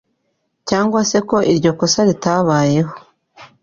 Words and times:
cyangwa 0.69 0.99
se 1.09 1.17
ko 1.29 1.37
iryo 1.51 1.71
kosa 1.79 1.99
ritabayeho. 2.09 2.93